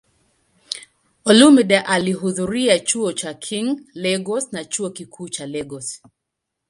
[1.29, 3.67] Olumide alihudhuria Chuo cha King,
[4.01, 6.01] Lagos na Chuo Kikuu cha Lagos.